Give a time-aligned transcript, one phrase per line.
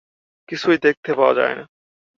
[0.49, 1.65] কিছুই দেখতে পাওয়া যায় না।